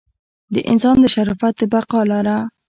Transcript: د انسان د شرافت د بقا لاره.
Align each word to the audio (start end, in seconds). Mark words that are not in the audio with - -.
د 0.53 0.55
انسان 0.71 0.95
د 1.01 1.05
شرافت 1.15 1.53
د 1.59 1.61
بقا 1.73 2.01
لاره. 2.11 2.37